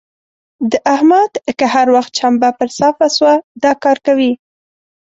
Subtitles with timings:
[0.71, 4.31] د احمد که هر وخت چمبه پر صافه سوه؛ دا کار کوي.